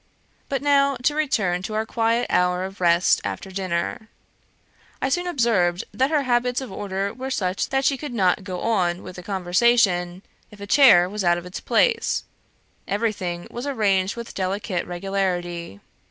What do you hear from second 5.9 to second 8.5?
that her habits of order were such that she could not